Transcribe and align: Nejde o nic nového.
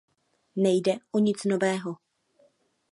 Nejde 0.65 0.97
o 1.11 1.19
nic 1.19 1.39
nového. 1.45 1.91